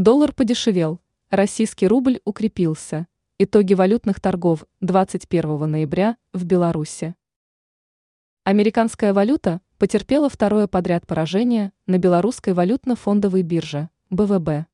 Доллар 0.00 0.32
подешевел, 0.32 0.98
российский 1.28 1.86
рубль 1.86 2.20
укрепился. 2.24 3.06
Итоги 3.38 3.74
валютных 3.74 4.18
торгов 4.18 4.64
21 4.80 5.70
ноября 5.70 6.16
в 6.32 6.46
Беларуси. 6.46 7.14
Американская 8.44 9.12
валюта 9.12 9.60
потерпела 9.76 10.30
второе 10.30 10.68
подряд 10.68 11.06
поражение 11.06 11.74
на 11.86 11.98
белорусской 11.98 12.54
валютно-фондовой 12.54 13.42
бирже 13.42 13.90
БВБ. 14.08 14.66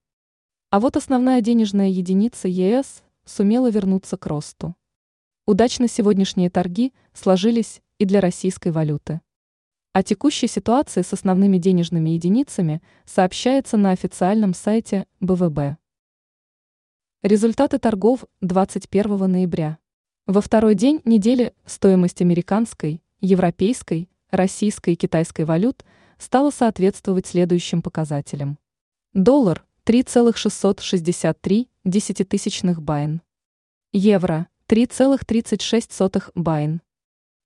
А 0.70 0.78
вот 0.78 0.96
основная 0.96 1.40
денежная 1.40 1.88
единица 1.88 2.46
ЕС 2.46 3.02
сумела 3.24 3.68
вернуться 3.68 4.16
к 4.16 4.26
росту. 4.26 4.76
Удачно 5.44 5.88
сегодняшние 5.88 6.50
торги 6.50 6.94
сложились 7.12 7.82
и 7.98 8.04
для 8.04 8.20
российской 8.20 8.70
валюты. 8.70 9.20
О 9.96 10.02
текущей 10.02 10.46
ситуации 10.46 11.00
с 11.00 11.14
основными 11.14 11.56
денежными 11.56 12.10
единицами 12.10 12.82
сообщается 13.06 13.78
на 13.78 13.92
официальном 13.92 14.52
сайте 14.52 15.06
БВБ. 15.20 15.78
Результаты 17.22 17.78
торгов 17.78 18.26
21 18.42 19.16
ноября. 19.32 19.78
Во 20.26 20.42
второй 20.42 20.74
день 20.74 21.00
недели 21.06 21.54
стоимость 21.64 22.20
американской, 22.20 23.00
европейской, 23.22 24.10
российской 24.30 24.92
и 24.92 24.96
китайской 24.96 25.46
валют 25.46 25.82
стала 26.18 26.50
соответствовать 26.50 27.26
следующим 27.26 27.80
показателям. 27.80 28.58
Доллар 29.14 29.64
3,663 29.84 31.70
десятитысячных 31.84 32.82
BYN. 32.82 33.22
Евро 33.94 34.48
3,36 34.68 36.32
BYN. 36.34 36.82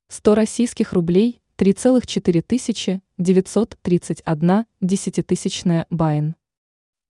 100 0.09 0.35
российских 0.35 0.93
рублей 0.93 1.41
3,4 1.61 2.41
тысячи 2.41 3.03
931 3.19 4.65
десятитысячная 4.81 5.87
BYN. 5.91 6.35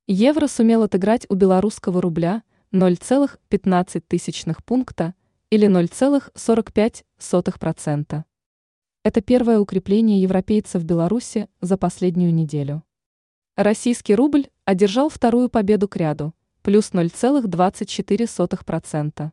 Евро 0.09 0.47
сумел 0.49 0.83
отыграть 0.83 1.27
у 1.29 1.37
белорусского 1.37 2.03
рубля 2.03 2.43
0,15 2.73 4.03
тысячных 4.07 4.65
пункта 4.65 5.15
или 5.51 5.69
0,45%. 5.69 8.25
Это 9.05 9.21
первое 9.21 9.61
укрепление 9.61 10.21
европейцев 10.21 10.83
в 10.83 10.85
Беларуси 10.85 11.49
за 11.61 11.77
последнюю 11.77 12.35
неделю. 12.35 12.83
Российский 13.57 14.15
рубль 14.15 14.47
одержал 14.65 15.09
вторую 15.09 15.49
победу 15.49 15.89
к 15.89 15.97
ряду– 15.97 16.35
плюс 16.67 16.91
0,24%. 16.91 19.31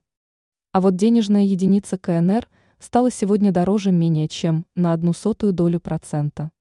А 0.72 0.82
вот 0.82 0.96
денежная 0.96 1.44
единица 1.46 1.98
КНР 1.98 2.48
стала 2.78 3.10
сегодня 3.10 3.52
дороже 3.52 3.92
менее 3.92 4.28
чем 4.28 4.68
на 4.76 4.94
одну 4.94 5.14
сотую 5.14 5.52
долю 5.52 5.80
процента. 5.80 6.52